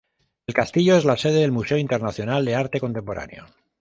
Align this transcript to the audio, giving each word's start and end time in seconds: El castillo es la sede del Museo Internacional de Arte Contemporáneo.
El 0.47 0.55
castillo 0.55 0.97
es 0.97 1.05
la 1.05 1.15
sede 1.15 1.41
del 1.41 1.51
Museo 1.51 1.77
Internacional 1.77 2.43
de 2.43 2.55
Arte 2.55 2.79
Contemporáneo. 2.79 3.45